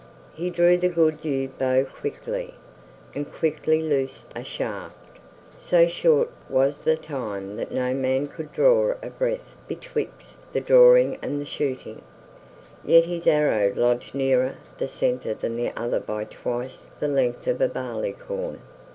He 0.33 0.49
drew 0.49 0.77
the 0.77 0.89
good 0.89 1.19
yew 1.21 1.49
bow 1.59 1.83
quickly, 1.85 2.55
and 3.13 3.31
quickly 3.31 3.83
loosed 3.83 4.31
a 4.35 4.43
shaft; 4.43 4.95
so 5.59 5.87
short 5.87 6.31
was 6.49 6.79
the 6.79 6.97
time 6.97 7.55
that 7.57 7.71
no 7.71 7.93
man 7.93 8.27
could 8.27 8.51
draw 8.51 8.95
a 9.03 9.11
breath 9.11 9.55
betwixt 9.67 10.39
the 10.53 10.59
drawing 10.59 11.19
and 11.21 11.39
the 11.39 11.45
shooting; 11.45 12.01
yet 12.83 13.05
his 13.05 13.27
arrow 13.27 13.71
lodged 13.75 14.15
nearer 14.15 14.55
the 14.79 14.87
center 14.87 15.35
than 15.35 15.55
the 15.55 15.69
other 15.79 15.99
by 15.99 16.23
twice 16.23 16.87
the 16.99 17.07
length 17.07 17.45
of 17.45 17.61
a 17.61 17.67
barleycorn. 17.67 18.59